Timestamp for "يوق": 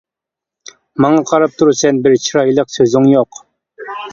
3.15-3.45